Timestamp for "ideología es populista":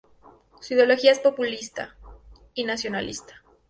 0.73-1.95